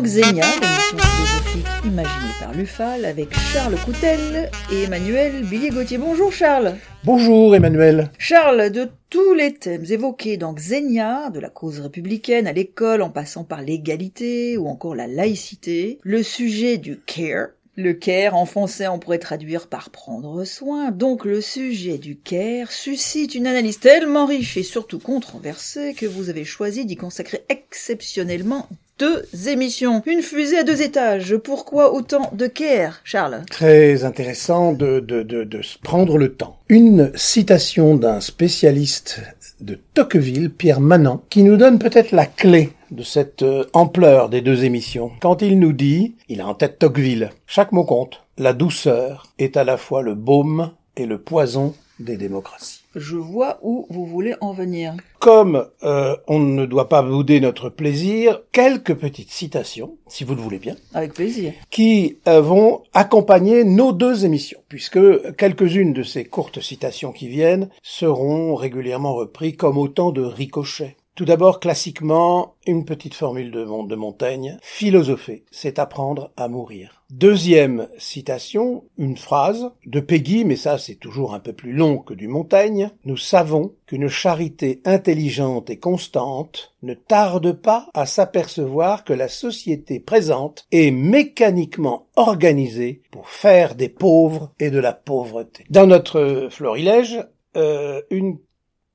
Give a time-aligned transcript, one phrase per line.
[0.00, 5.98] donc Zénia, l'émission philosophique imaginée par Lufal, avec Charles Coutel et Emmanuel Billier-Gauthier.
[5.98, 11.80] Bonjour Charles Bonjour Emmanuel Charles, de tous les thèmes évoqués dans Xenia, de la cause
[11.80, 17.48] républicaine à l'école en passant par l'égalité ou encore la laïcité, le sujet du care,
[17.76, 20.92] le care, en français, on pourrait traduire par prendre soin.
[20.92, 26.30] Donc, le sujet du care suscite une analyse tellement riche et surtout controversée que vous
[26.30, 28.66] avez choisi d'y consacrer exceptionnellement
[29.00, 30.02] deux émissions.
[30.06, 31.36] Une fusée à deux étages.
[31.36, 33.42] Pourquoi autant de care, Charles?
[33.50, 36.58] Très intéressant de, de, de, de prendre le temps.
[36.68, 39.22] Une citation d'un spécialiste
[39.60, 44.42] de Tocqueville, Pierre Manant, qui nous donne peut-être la clé de cette euh, ampleur des
[44.42, 45.10] deux émissions.
[45.20, 48.22] Quand il nous dit, il a en tête Tocqueville, chaque mot compte.
[48.36, 52.79] La douceur est à la fois le baume et le poison des démocraties.
[52.96, 54.94] Je vois où vous voulez en venir.
[55.20, 60.40] Comme euh, on ne doit pas bouder notre plaisir, quelques petites citations, si vous le
[60.40, 60.74] voulez bien.
[60.92, 61.52] Avec plaisir.
[61.70, 64.98] Qui euh, vont accompagner nos deux émissions, puisque
[65.36, 70.96] quelques-unes de ces courtes citations qui viennent seront régulièrement reprises comme autant de ricochets.
[71.14, 74.56] Tout d'abord, classiquement, une petite formule de, Montaigne.
[74.62, 77.02] Philosopher, c'est apprendre à mourir.
[77.10, 82.14] Deuxième citation, une phrase de Peggy, mais ça c'est toujours un peu plus long que
[82.14, 82.90] du Montaigne.
[83.04, 89.98] Nous savons qu'une charité intelligente et constante ne tarde pas à s'apercevoir que la société
[89.98, 95.64] présente est mécaniquement organisée pour faire des pauvres et de la pauvreté.
[95.68, 98.38] Dans notre florilège, euh, une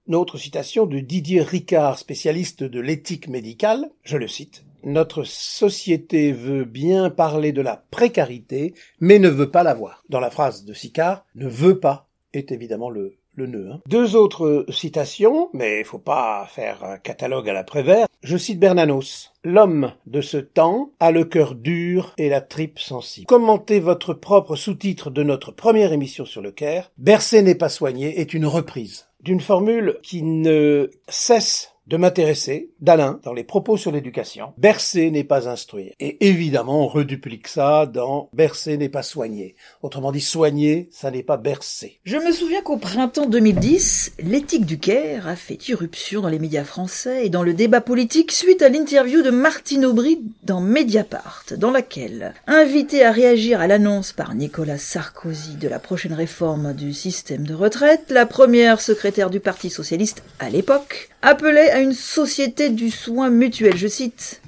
[0.07, 4.63] une autre citation de Didier Ricard, spécialiste de l'éthique médicale, je le cite.
[4.83, 10.03] Notre société veut bien parler de la précarité, mais ne veut pas l'avoir.
[10.09, 13.69] Dans la phrase de Sicard, ne veut pas est évidemment le, le nœud.
[13.71, 13.81] Hein.
[13.87, 18.07] Deux autres citations, mais il faut pas faire un catalogue à la Prévert.
[18.23, 19.31] Je cite Bernanos.
[19.43, 23.27] L'homme de ce temps a le cœur dur et la tripe sensible.
[23.27, 26.91] Commentez votre propre sous-titre de notre première émission sur le Caire.
[26.97, 33.19] Bercer n'est pas soigné est une reprise d'une formule qui ne cesse de m'intéresser, d'Alain,
[33.23, 34.53] dans les propos sur l'éducation.
[34.57, 35.93] Bercer n'est pas instruire.
[35.99, 39.55] Et évidemment, on reduplique ça dans bercer n'est pas soigner.
[39.81, 41.99] Autrement dit, soigner, ça n'est pas bercer.
[42.03, 46.63] Je me souviens qu'au printemps 2010, l'éthique du Caire a fait irruption dans les médias
[46.63, 51.71] français et dans le débat politique suite à l'interview de Martine Aubry dans Mediapart, dans
[51.71, 57.45] laquelle, invité à réagir à l'annonce par Nicolas Sarkozy de la prochaine réforme du système
[57.45, 62.91] de retraite, la première secrétaire du Parti socialiste à l'époque appelait à une société du
[62.91, 64.41] soin mutuel, je cite,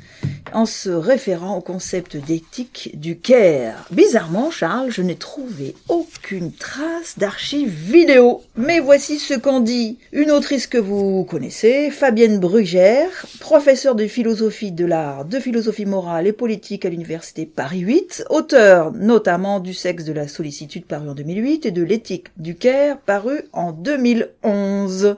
[0.53, 3.87] en se référant au concept d'éthique du care.
[3.89, 8.43] Bizarrement, Charles, je n'ai trouvé aucune trace d'archives vidéo.
[8.55, 14.71] Mais voici ce qu'en dit une autrice que vous connaissez, Fabienne Brugère, professeure de philosophie
[14.71, 20.03] de l'art, de philosophie morale et politique à l'université Paris 8, auteur notamment du sexe
[20.03, 25.17] de la sollicitude paru en 2008 et de l'éthique du care paru en 2011.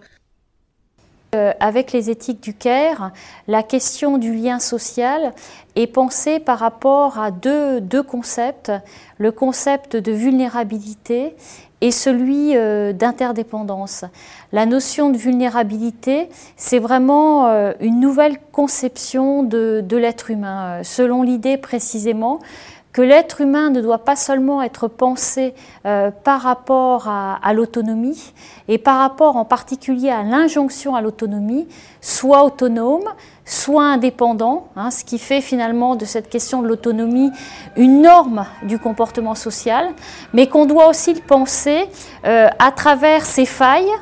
[1.35, 3.11] Euh, avec les éthiques du Caire,
[3.47, 5.33] la question du lien social
[5.75, 8.71] est pensée par rapport à deux, deux concepts,
[9.19, 11.35] le concept de vulnérabilité
[11.81, 14.05] et celui euh, d'interdépendance.
[14.51, 21.21] La notion de vulnérabilité, c'est vraiment euh, une nouvelle conception de, de l'être humain, selon
[21.21, 22.39] l'idée précisément
[22.99, 25.53] que l'être humain ne doit pas seulement être pensé
[25.85, 28.33] euh, par rapport à, l'autonomie
[28.67, 31.65] et par rapport en particulier à l'injonction à l'autonomie,
[32.01, 33.05] soit autonome,
[33.45, 37.31] soit indépendant, hein, ce qui fait finalement de cette question de l'autonomie
[37.77, 39.93] une norme du comportement social,
[40.33, 41.85] mais qu'on doit aussi le penser
[42.25, 43.93] euh, à travers ses failles,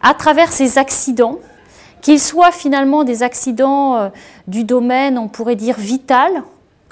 [0.00, 1.40] à travers ses accidents,
[2.02, 4.08] qu'ils soient finalement des accidents euh,
[4.46, 6.44] du domaine, on pourrait dire, vital,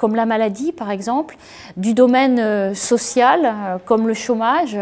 [0.03, 1.37] comme la maladie par exemple,
[1.77, 4.77] du domaine euh, social euh, comme le chômage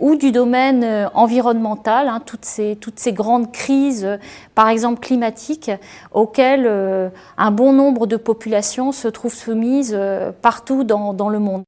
[0.00, 4.18] ou du domaine euh, environnemental, hein, toutes, ces, toutes ces grandes crises
[4.56, 5.70] par exemple climatiques
[6.10, 6.66] auxquelles
[7.36, 9.96] un bon nombre de populations se trouvent soumises
[10.42, 11.62] partout dans, dans le monde.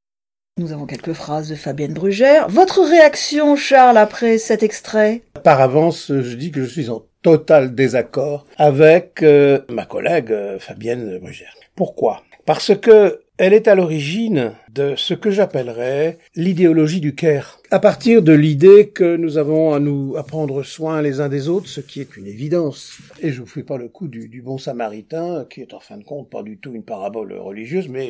[0.59, 2.49] Nous avons quelques phrases de Fabienne Brugère.
[2.49, 5.21] Votre réaction, Charles, après cet extrait?
[5.43, 9.23] Par avance, je dis que je suis en total désaccord avec
[9.69, 11.53] ma collègue Fabienne Brugère.
[11.75, 12.23] Pourquoi?
[12.47, 17.59] Parce que elle est à l'origine de ce que j'appellerais l'idéologie du care.
[17.71, 21.49] À partir de l'idée que nous avons à nous à prendre soin les uns des
[21.49, 22.97] autres, ce qui est une évidence.
[23.21, 26.05] Et je vous fais pas le coup du, bon samaritain, qui est en fin de
[26.05, 28.09] compte pas du tout une parabole religieuse, mais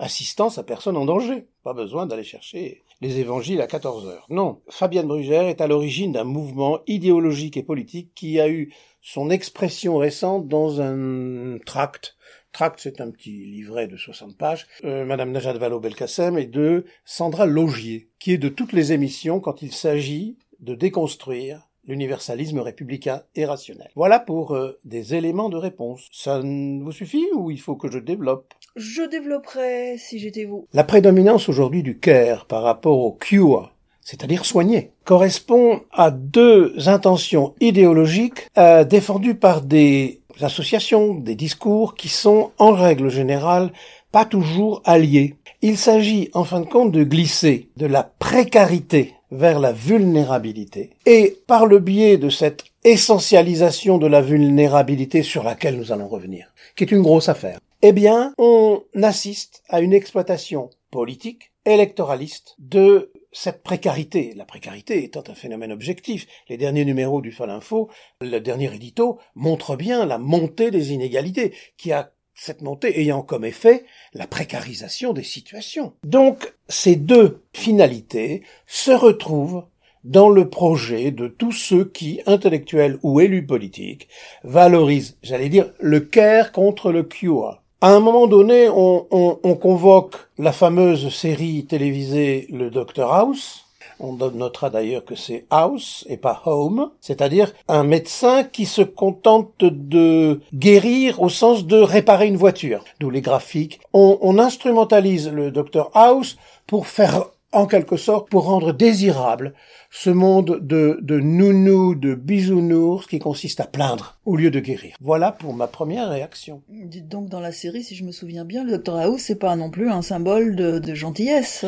[0.00, 1.46] assistance à personne en danger.
[1.62, 4.26] Pas besoin d'aller chercher les évangiles à 14 heures.
[4.30, 4.60] Non.
[4.68, 9.96] Fabienne Brugère est à l'origine d'un mouvement idéologique et politique qui a eu son expression
[9.96, 12.15] récente dans un tract
[12.56, 17.44] Tract, c'est un petit livret de 60 pages, euh, Madame Najat Vallaud-Belkacem et de Sandra
[17.44, 23.44] Logier, qui est de toutes les émissions quand il s'agit de déconstruire l'universalisme républicain et
[23.44, 23.90] rationnel.
[23.94, 26.08] Voilà pour euh, des éléments de réponse.
[26.12, 28.54] Ça vous suffit ou il faut que je développe?
[28.74, 30.66] Je développerai si j'étais vous.
[30.72, 33.70] La prédominance aujourd'hui du care par rapport au cure,
[34.00, 42.08] c'est-à-dire soigner, correspond à deux intentions idéologiques euh, défendues par des associations, des discours qui
[42.08, 43.72] sont en règle générale
[44.12, 45.34] pas toujours alliés.
[45.62, 50.90] Il s'agit en fin de compte de glisser de la précarité vers la vulnérabilité.
[51.04, 56.52] Et par le biais de cette essentialisation de la vulnérabilité sur laquelle nous allons revenir,
[56.76, 63.12] qui est une grosse affaire, eh bien, on assiste à une exploitation politique, électoraliste de
[63.36, 64.32] cette précarité.
[64.34, 66.26] La précarité étant un phénomène objectif.
[66.48, 67.90] Les derniers numéros du Fal Info,
[68.22, 73.44] le dernier édito, montre bien la montée des inégalités qui a cette montée ayant comme
[73.44, 73.84] effet
[74.14, 75.92] la précarisation des situations.
[76.02, 79.66] Donc ces deux finalités se retrouvent
[80.04, 84.08] dans le projet de tous ceux qui, intellectuels ou élus politiques,
[84.44, 87.62] valorisent, j'allais dire, le care contre le cure.
[87.80, 93.66] À un moment donné, on, on convoque la fameuse série télévisée Le Docteur House,
[93.98, 99.52] on notera d'ailleurs que c'est house et pas home, c'est-à-dire un médecin qui se contente
[99.60, 103.80] de guérir au sens de réparer une voiture, d'où les graphiques.
[103.92, 106.36] On, instrumentalise le docteur House
[106.66, 107.24] pour faire
[107.56, 109.54] en quelque sorte pour rendre désirable
[109.90, 114.94] ce monde de, de nounou, de bisounours qui consiste à plaindre au lieu de guérir.
[115.00, 116.62] Voilà pour ma première réaction.
[116.68, 119.56] Dites donc dans la série, si je me souviens bien, le docteur House c'est pas
[119.56, 121.64] non plus un symbole de, de gentillesse.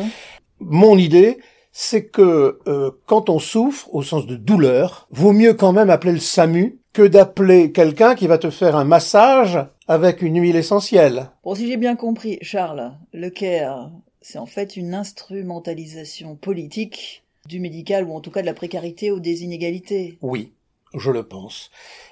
[0.59, 1.39] Mon idée,
[1.71, 6.13] c'est que euh, quand on souffre, au sens de douleur, vaut mieux quand même appeler
[6.13, 11.31] le SAMU que d'appeler quelqu'un qui va te faire un massage avec une huile essentielle.
[11.43, 13.91] Bon, si j'ai bien compris, Charles, le CARE,
[14.21, 19.11] c'est en fait une instrumentalisation politique du médical ou en tout cas de la précarité
[19.11, 20.17] ou des inégalités.
[20.21, 20.53] Oui,
[20.93, 21.71] je le pense.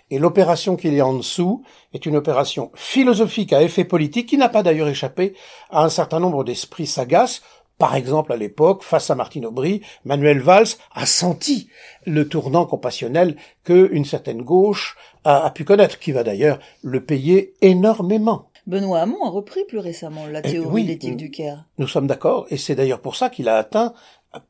[0.10, 1.64] Et l'opération qu'il y a en dessous
[1.94, 5.34] est une opération philosophique à effet politique qui n'a pas d'ailleurs échappé
[5.70, 7.42] à un certain nombre d'esprits sagaces,
[7.78, 11.70] par exemple, à l'époque, face à Martine Aubry, Manuel Valls a senti
[12.06, 17.54] le tournant compassionnel que une certaine gauche a, pu connaître, qui va d'ailleurs le payer
[17.62, 18.47] énormément.
[18.68, 21.64] Benoît Hamon a repris plus récemment la eh théorie d'éthique du Caire.
[21.78, 23.94] Nous sommes d'accord, et c'est d'ailleurs pour ça qu'il a atteint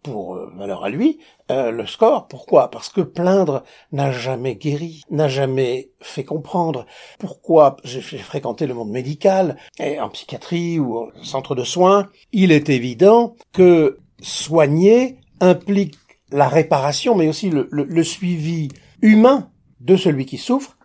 [0.01, 1.19] pour euh, malheur à lui,
[1.51, 2.27] euh, le score.
[2.27, 2.71] Pourquoi?
[2.71, 6.87] Parce que plaindre n'a jamais guéri, n'a jamais fait comprendre.
[7.19, 12.51] Pourquoi j'ai fréquenté le monde médical, et en psychiatrie ou en centre de soins, il
[12.51, 15.95] est évident que soigner implique
[16.31, 18.69] la réparation, mais aussi le suivi
[19.03, 20.75] humain de celui qui souffre.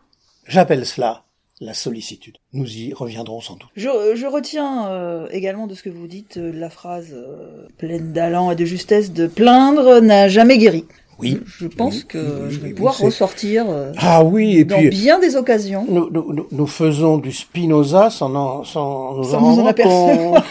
[0.46, 1.24] J'appelle cela
[1.62, 2.38] la sollicitude.
[2.52, 3.68] Nous y reviendrons sans doute.
[3.76, 7.14] Je, euh, retiens euh, également de ce que vous dites euh, la phrase
[7.78, 10.84] pleine d'allant et de justesse de plaindre n'a jamais guéri.
[11.22, 11.40] Oui.
[11.46, 13.66] Je pense que je vais pouvoir ressortir
[13.98, 15.86] ah oui, et dans bien des occasions.
[15.88, 20.44] Nous, nous, nous, faisons du Spinoza sans, en, sans nous en, apercevoir.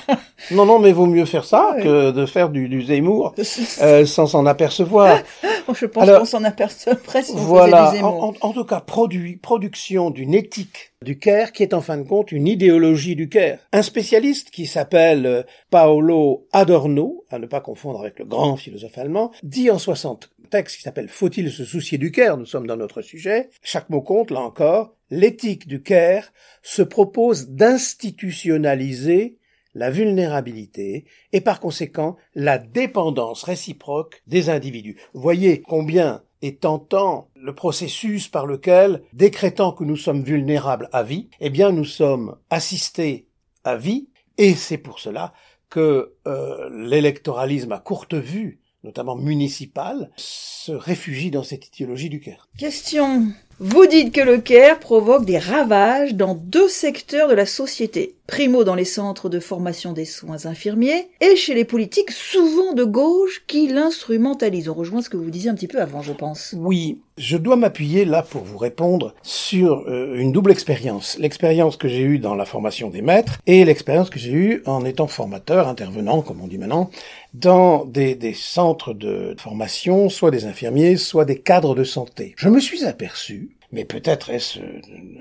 [0.51, 3.35] non, non, mais vaut mieux faire ça que de faire du, du Zemmour
[4.06, 5.19] sans s'en apercevoir.
[5.73, 8.01] je pense qu'on s'en apercevrait si on voilà, du.
[8.01, 12.03] En, en, tout cas, produit, production d'une éthique du Caire, qui est en fin de
[12.03, 13.60] compte une idéologie du Caire.
[13.72, 18.98] Un spécialiste qui s'appelle euh, Paolo Adorno, à ne pas confondre avec le grand philosophe
[18.98, 22.38] allemand, dit en 60 texte qui s'appelle Faut-il se soucier du Caire?
[22.38, 23.50] Nous sommes dans notre sujet.
[23.63, 24.93] Chaque mot compte, là encore.
[25.10, 26.31] L'éthique du Caire
[26.62, 29.39] se propose d'institutionnaliser
[29.74, 34.98] la vulnérabilité et par conséquent la dépendance réciproque des individus.
[35.13, 41.29] Voyez combien est tentant le processus par lequel, décrétant que nous sommes vulnérables à vie,
[41.39, 43.27] eh bien nous sommes assistés
[43.63, 45.34] à vie, et c'est pour cela
[45.70, 52.47] que euh, l'électoralisme à courte vue, notamment municipal, se réfugie dans cette idéologie du Caire.
[52.57, 53.27] Question.
[53.63, 58.15] Vous dites que le Caire provoque des ravages dans deux secteurs de la société.
[58.25, 62.85] Primo dans les centres de formation des soins infirmiers et chez les politiques souvent de
[62.85, 64.69] gauche qui l'instrumentalisent.
[64.69, 66.55] On rejoint ce que vous disiez un petit peu avant, je pense.
[66.57, 71.17] Oui, je dois m'appuyer là pour vous répondre sur euh, une double expérience.
[71.19, 74.85] L'expérience que j'ai eue dans la formation des maîtres et l'expérience que j'ai eue en
[74.85, 76.89] étant formateur, intervenant, comme on dit maintenant,
[77.33, 82.33] dans des, des centres de formation, soit des infirmiers, soit des cadres de santé.
[82.38, 84.59] Je me suis aperçu, mais peut-être est-ce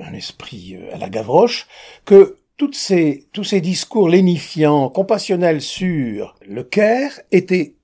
[0.00, 1.66] un esprit euh, à la Gavroche,
[2.04, 7.74] que toutes ces, tous ces discours lénifiants, compassionnels sur le Caire étaient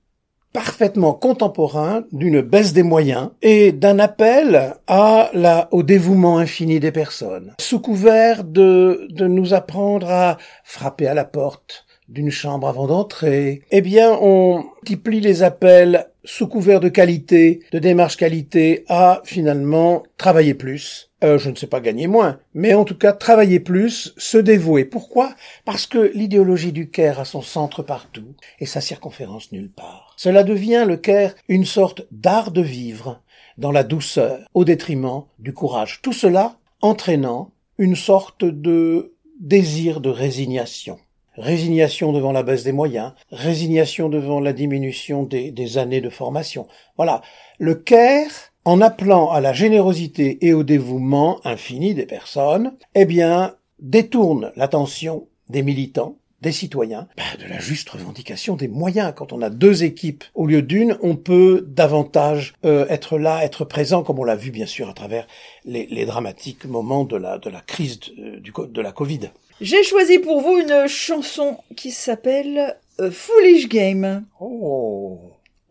[0.53, 6.91] parfaitement contemporain d'une baisse des moyens et d'un appel à la, au dévouement infini des
[6.91, 12.87] personnes, sous couvert de, de nous apprendre à frapper à la porte d'une chambre avant
[12.87, 13.61] d'entrer.
[13.71, 20.03] Eh bien, on multiplie les appels sous couvert de qualité, de démarche qualité, à finalement
[20.17, 21.09] travailler plus.
[21.23, 24.85] Euh, je ne sais pas gagner moins, mais en tout cas travailler plus, se dévouer.
[24.85, 25.33] Pourquoi?
[25.65, 30.13] Parce que l'idéologie du Caire a son centre partout et sa circonférence nulle part.
[30.17, 33.21] Cela devient le Caire une sorte d'art de vivre
[33.57, 35.99] dans la douceur, au détriment du courage.
[36.03, 40.99] Tout cela entraînant une sorte de désir de résignation
[41.37, 46.67] résignation devant la baisse des moyens, résignation devant la diminution des, des années de formation.
[46.97, 47.21] Voilà.
[47.59, 53.55] Le Caire, en appelant à la générosité et au dévouement infini des personnes, eh bien,
[53.79, 59.13] détourne l'attention des militants, des citoyens, bah, de la juste revendication des moyens.
[59.15, 63.65] Quand on a deux équipes au lieu d'une, on peut davantage euh, être là, être
[63.65, 65.27] présent, comme on l'a vu bien sûr à travers
[65.65, 69.31] les, les, dramatiques moments de la, de la crise de la Covid.
[69.59, 74.23] J'ai choisi pour vous une chanson qui s'appelle A Foolish Game.
[74.39, 75.19] Oh.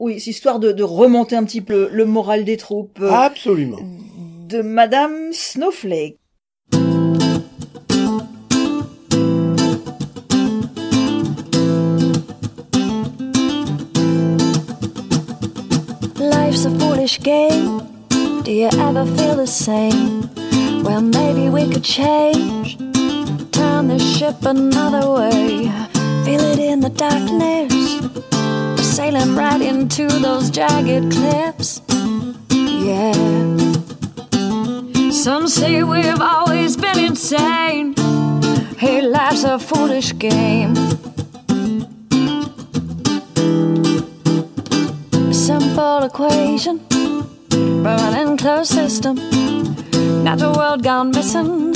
[0.00, 2.98] Oui, c'est histoire de, de, remonter un petit peu le moral des troupes.
[3.00, 3.78] Euh, Absolument.
[4.48, 6.18] De Madame Snowflake.
[16.18, 17.82] Life's a foolish game.
[18.42, 20.28] Do you ever feel the same?
[20.82, 22.78] Well, maybe we could change.
[23.76, 25.68] Turn the ship another way.
[26.24, 28.00] Feel it in the darkness.
[28.76, 31.82] We're sailing right into those jagged cliffs.
[32.50, 33.12] Yeah.
[35.10, 37.94] Some say we've always been insane.
[38.78, 40.74] Hey, life's a foolish game.
[45.32, 46.80] Simple equation,
[47.84, 49.16] running closed system.
[50.24, 51.75] Natural world gone missing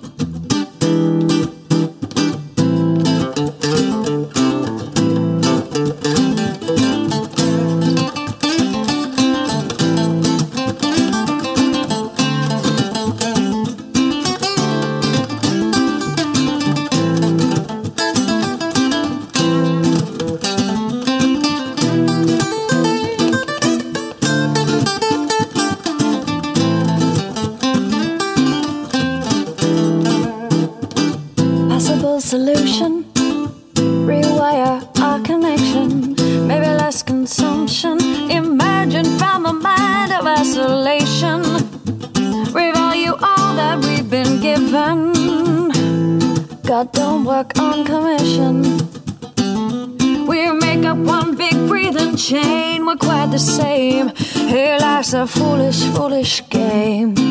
[44.71, 45.69] leaving.
[46.63, 48.61] God don't work on commission.
[50.27, 52.85] We make up one big breathing chain.
[52.85, 54.15] We're quite the same.
[54.15, 57.30] Here life's a foolish, foolish game.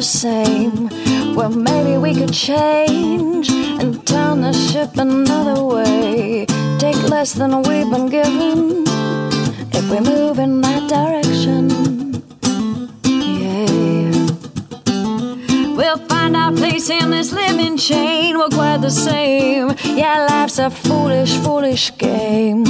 [0.00, 0.88] The same.
[1.34, 6.46] Well, maybe we could change and turn the ship another way.
[6.78, 8.84] Take less than we've been given
[9.78, 11.62] if we move in that direction.
[13.42, 13.66] Yeah.
[15.76, 18.38] We'll find our place in this living chain.
[18.38, 19.74] We're quite the same.
[19.84, 22.64] Yeah, life's a foolish, foolish game.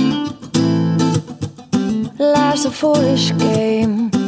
[2.18, 4.19] Life's a foolish game.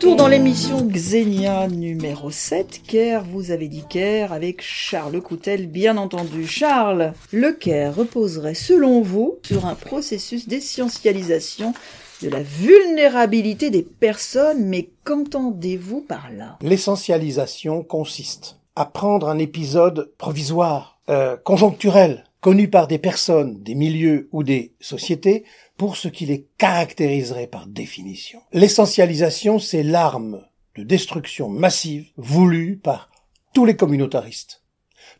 [0.00, 5.96] Tour dans l'émission Xenia numéro 7, Caire, vous avez dit Caire, avec Charles Coutel, bien
[5.96, 6.44] entendu.
[6.44, 11.72] Charles, le Caire reposerait, selon vous, sur un processus d'essentialisation
[12.20, 16.58] de la vulnérabilité des personnes, mais qu'entendez-vous par là?
[16.60, 24.28] L'essentialisation consiste à prendre un épisode provisoire, euh, conjoncturel, connu par des personnes, des milieux
[24.32, 25.44] ou des sociétés,
[25.76, 28.40] pour ce qui les caractériserait par définition.
[28.52, 30.42] L'essentialisation, c'est l'arme
[30.76, 33.10] de destruction massive voulue par
[33.52, 34.62] tous les communautaristes.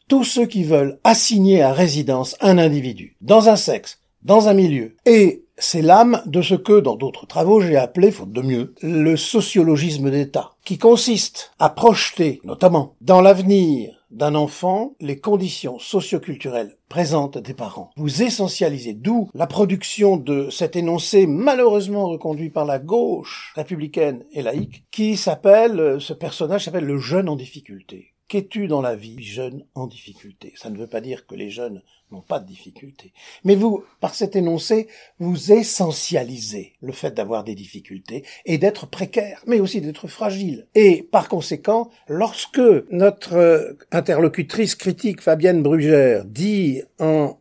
[0.09, 4.97] Tous ceux qui veulent assigner à résidence un individu, dans un sexe, dans un milieu,
[5.07, 9.17] et c'est l'âme de ce que, dans d'autres travaux, j'ai appelé, faute de mieux, le
[9.17, 17.39] sociologisme d'État, qui consiste à projeter, notamment, dans l'avenir d'un enfant, les conditions socioculturelles présentes
[17.39, 17.91] des parents.
[17.97, 24.43] Vous essentialisez, d'où la production de cet énoncé malheureusement reconduit par la gauche républicaine et
[24.43, 28.14] laïque, qui s'appelle, ce personnage s'appelle le jeune en difficulté.
[28.29, 30.55] Qu'es-tu dans la vie, jeune en difficulté?
[30.57, 33.13] Ça ne veut pas dire que les jeunes n'ont pas de difficultés.
[33.45, 34.89] Mais vous, par cet énoncé,
[35.19, 40.67] vous essentialisez le fait d'avoir des difficultés et d'être précaire, mais aussi d'être fragile.
[40.75, 47.39] Et par conséquent, lorsque notre euh, interlocutrice critique Fabienne Brugère dit en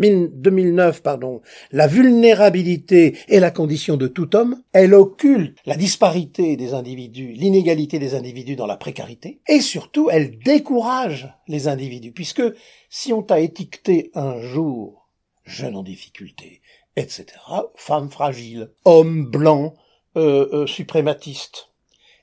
[0.00, 1.42] 2009, pardon,
[1.72, 7.98] la vulnérabilité est la condition de tout homme, elle occulte la disparité des individus, l'inégalité
[7.98, 12.42] des individus dans la précarité, et surtout elle décourage les individus, puisque
[12.88, 15.08] si on t'a étiqueté un jour
[15.44, 16.62] jeune en difficulté,
[16.96, 17.26] etc.,
[17.74, 19.74] femme fragile, homme blanc,
[20.16, 21.68] euh, euh, suprématiste,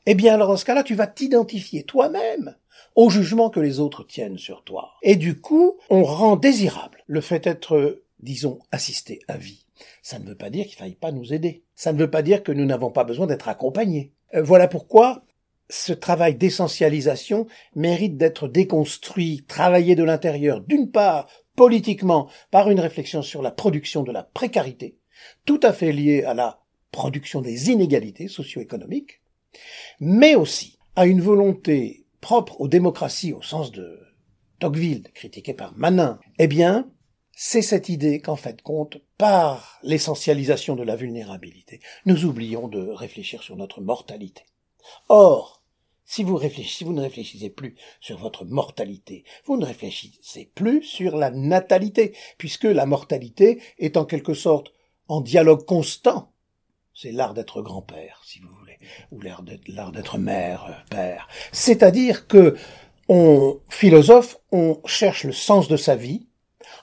[0.06, 2.56] eh bien alors dans ce cas-là, tu vas t'identifier toi-même
[2.98, 4.96] au jugement que les autres tiennent sur toi.
[5.04, 9.66] Et du coup, on rend désirable le fait d'être, disons, assisté à vie.
[10.02, 11.64] Ça ne veut pas dire qu'il faille pas nous aider.
[11.76, 14.14] Ça ne veut pas dire que nous n'avons pas besoin d'être accompagnés.
[14.34, 15.24] Euh, voilà pourquoi
[15.70, 23.22] ce travail d'essentialisation mérite d'être déconstruit, travaillé de l'intérieur, d'une part, politiquement, par une réflexion
[23.22, 24.98] sur la production de la précarité,
[25.46, 26.62] tout à fait liée à la
[26.92, 29.22] production des inégalités socio-économiques,
[30.00, 34.00] mais aussi à une volonté propre aux démocraties au sens de
[34.60, 36.90] Tocqueville, critiqué par Manin, eh bien,
[37.32, 43.44] c'est cette idée qu'en fait compte, par l'essentialisation de la vulnérabilité, nous oublions de réfléchir
[43.44, 44.44] sur notre mortalité.
[45.10, 45.62] Or,
[46.06, 50.82] si vous, réfléchissez, si vous ne réfléchissez plus sur votre mortalité, vous ne réfléchissez plus
[50.82, 54.72] sur la natalité, puisque la mortalité est en quelque sorte
[55.08, 56.32] en dialogue constant.
[56.94, 58.67] C'est l'art d'être grand-père, si vous voulez
[59.12, 61.28] ou l'art d'être mère, euh, père.
[61.52, 62.56] C'est-à-dire que
[63.10, 66.28] on philosophe, on cherche le sens de sa vie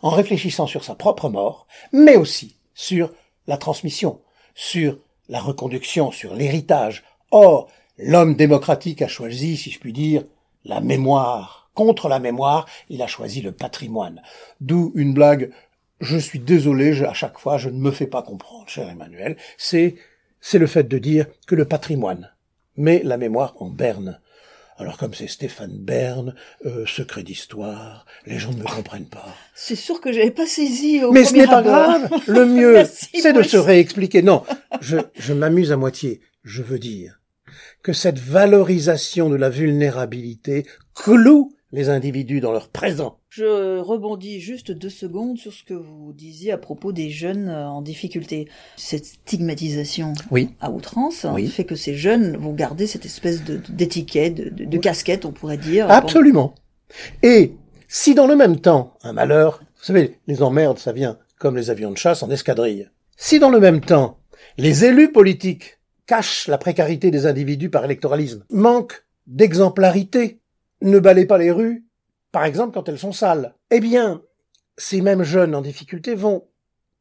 [0.03, 3.13] en réfléchissant sur sa propre mort, mais aussi sur
[3.47, 4.21] la transmission,
[4.55, 4.97] sur
[5.29, 7.05] la reconduction, sur l'héritage.
[7.31, 10.25] Or, l'homme démocratique a choisi, si je puis dire,
[10.65, 11.71] la mémoire.
[11.75, 14.23] Contre la mémoire, il a choisi le patrimoine.
[14.61, 15.51] D'où une blague
[16.01, 19.37] je suis désolé, à chaque fois, je ne me fais pas comprendre, cher Emmanuel.
[19.57, 19.95] C'est
[20.47, 22.31] c'est le fait de dire que le patrimoine
[22.77, 24.21] met la mémoire en berne.
[24.77, 26.35] Alors comme c'est Stéphane Bern,
[26.67, 29.35] euh, secret d'histoire, les gens ne me comprennent pas.
[29.55, 32.11] C'est sûr que j'avais pas saisi au Mais ce n'est pas grave.
[32.27, 34.21] Le mieux, c'est de se réexpliquer.
[34.21, 34.45] Non,
[34.83, 36.21] je, je m'amuse à moitié.
[36.43, 37.21] Je veux dire
[37.83, 43.19] que cette valorisation de la vulnérabilité cloue les individus dans leur présent.
[43.29, 47.67] Je rebondis juste deux secondes sur ce que vous disiez à propos des jeunes euh,
[47.67, 48.49] en difficulté.
[48.77, 50.51] Cette stigmatisation oui.
[50.61, 55.33] à outrance fait que ces jeunes vont garder cette espèce d'étiquette, de, de, casquette, on
[55.33, 55.91] pourrait dire.
[55.91, 56.55] Absolument.
[57.23, 57.55] Et
[57.89, 61.71] si dans le même temps, un malheur, vous savez, les emmerdes, ça vient comme les
[61.71, 62.89] avions de chasse en escadrille.
[63.17, 64.19] Si dans le même temps,
[64.59, 70.41] les élus politiques cachent la précarité des individus par électoralisme, manquent d'exemplarité,
[70.83, 71.85] ne balayent pas les rues,
[72.33, 73.55] par exemple quand elles sont sales.
[73.71, 74.23] Eh bien,
[74.77, 76.47] ces mêmes jeunes en difficulté vont,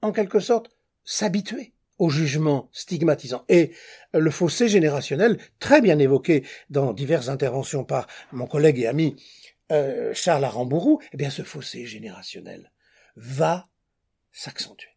[0.02, 0.70] en quelque sorte,
[1.04, 3.46] s'habituer au jugement stigmatisant.
[3.50, 3.72] Et
[4.14, 9.16] le fossé générationnel, très bien évoqué dans diverses interventions par mon collègue et ami
[9.72, 12.72] euh, Charles Arambourou, eh bien ce fossé générationnel
[13.16, 13.68] va
[14.32, 14.90] s'accentuer.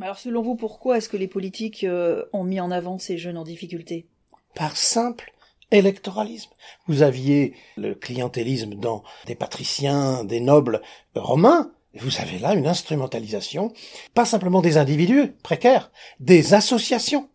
[0.00, 3.36] Alors selon vous, pourquoi est-ce que les politiques euh, ont mis en avant ces jeunes
[3.36, 4.06] en difficulté?
[4.54, 5.32] Par simple
[5.70, 6.50] électoralisme.
[6.86, 10.80] Vous aviez le clientélisme dans des patriciens, des nobles
[11.14, 11.70] romains.
[11.94, 13.72] Vous avez là une instrumentalisation,
[14.14, 17.28] pas simplement des individus précaires, des associations.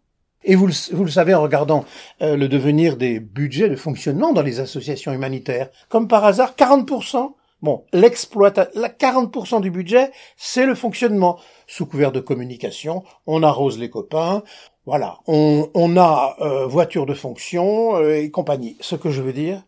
[0.45, 1.85] Et vous le, vous le savez en regardant
[2.21, 5.69] euh, le devenir des budgets de fonctionnement dans les associations humanitaires.
[5.89, 11.39] Comme par hasard, 40% Bon, l'exploitation, 40% du budget, c'est le fonctionnement.
[11.65, 14.43] Sous couvert de communication, on arrose les copains,
[14.85, 18.77] voilà, on, on a euh, voiture de fonction euh, et compagnie.
[18.81, 19.63] Ce que je veux dire,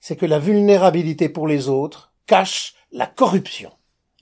[0.00, 3.70] c'est que la vulnérabilité pour les autres cache la corruption.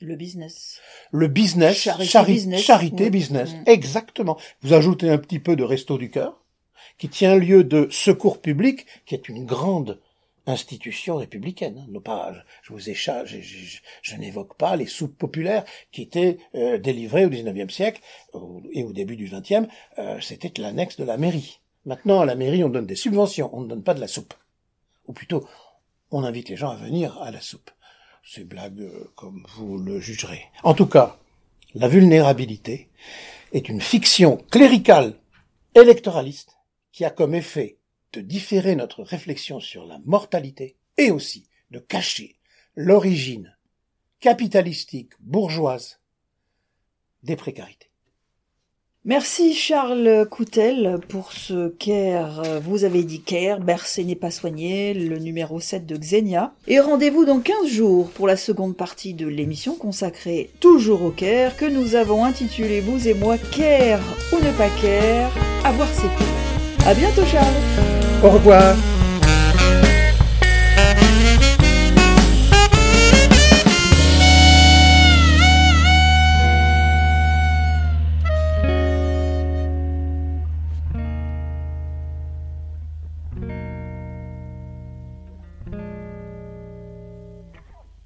[0.00, 0.80] Le business.
[1.10, 3.52] Le business, charité, business.
[3.52, 3.62] Mm.
[3.66, 4.38] Exactement.
[4.62, 6.44] Vous ajoutez un petit peu de resto du cœur,
[6.98, 10.00] qui tient lieu de secours public, qui est une grande
[10.48, 11.86] institution républicaine.
[11.88, 12.32] Non pas,
[12.62, 18.02] je vous je, n'évoque pas les soupes populaires qui étaient euh, délivrées au XIXe siècle
[18.72, 19.68] et au début du XXe.
[19.98, 21.60] Euh, C'était l'annexe de la mairie.
[21.84, 24.34] Maintenant, à la mairie, on donne des subventions, on ne donne pas de la soupe.
[25.06, 25.48] Ou plutôt,
[26.10, 27.70] on invite les gens à venir à la soupe.
[28.24, 30.42] C'est blague euh, comme vous le jugerez.
[30.62, 31.18] En tout cas,
[31.74, 32.88] la vulnérabilité
[33.52, 35.14] est une fiction cléricale
[35.74, 36.56] électoraliste
[36.92, 37.77] qui a comme effet
[38.12, 42.36] de différer notre réflexion sur la mortalité et aussi de cacher
[42.74, 43.56] l'origine
[44.20, 46.00] capitalistique bourgeoise
[47.22, 47.88] des précarités.
[49.04, 55.18] Merci Charles Coutel pour ce Caire, vous avez dit Caire, bercé n'est pas soigné, le
[55.18, 56.52] numéro 7 de Xenia.
[56.66, 61.56] Et rendez-vous dans 15 jours pour la seconde partie de l'émission consacrée toujours au Caire
[61.56, 65.30] que nous avons intitulée vous et moi Caire ou ne pas Caire,
[65.64, 67.97] à voir ses À bientôt Charles.
[68.22, 68.74] Au revoir.